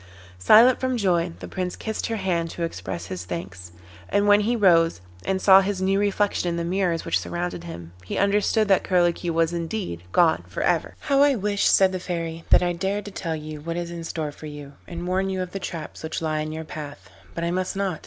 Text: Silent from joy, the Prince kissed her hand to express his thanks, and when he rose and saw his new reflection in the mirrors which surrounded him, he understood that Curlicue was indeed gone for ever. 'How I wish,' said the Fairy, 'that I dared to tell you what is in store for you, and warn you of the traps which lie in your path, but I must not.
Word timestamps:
Silent 0.39 0.79
from 0.79 0.97
joy, 0.97 1.31
the 1.41 1.47
Prince 1.47 1.75
kissed 1.75 2.07
her 2.07 2.15
hand 2.15 2.49
to 2.49 2.63
express 2.63 3.05
his 3.05 3.23
thanks, 3.23 3.71
and 4.09 4.27
when 4.27 4.39
he 4.39 4.55
rose 4.55 4.99
and 5.25 5.39
saw 5.39 5.61
his 5.61 5.79
new 5.79 5.99
reflection 5.99 6.49
in 6.49 6.57
the 6.57 6.63
mirrors 6.63 7.05
which 7.05 7.19
surrounded 7.19 7.65
him, 7.65 7.91
he 8.03 8.17
understood 8.17 8.67
that 8.67 8.83
Curlicue 8.83 9.31
was 9.31 9.53
indeed 9.53 10.01
gone 10.11 10.43
for 10.47 10.63
ever. 10.63 10.95
'How 11.01 11.21
I 11.21 11.35
wish,' 11.35 11.67
said 11.67 11.91
the 11.91 11.99
Fairy, 11.99 12.45
'that 12.49 12.63
I 12.63 12.73
dared 12.73 13.05
to 13.05 13.11
tell 13.11 13.35
you 13.35 13.61
what 13.61 13.77
is 13.77 13.91
in 13.91 14.03
store 14.03 14.31
for 14.31 14.47
you, 14.47 14.73
and 14.87 15.05
warn 15.05 15.29
you 15.29 15.39
of 15.39 15.51
the 15.51 15.59
traps 15.59 16.01
which 16.01 16.19
lie 16.19 16.39
in 16.39 16.51
your 16.51 16.63
path, 16.65 17.11
but 17.35 17.43
I 17.43 17.51
must 17.51 17.75
not. 17.75 17.99